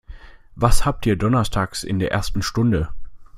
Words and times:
Was 0.55 0.83
habt 0.83 1.05
ihr 1.05 1.15
donnerstags 1.15 1.83
in 1.83 1.99
der 1.99 2.11
ersten 2.11 2.41
Stunde? 2.41 2.89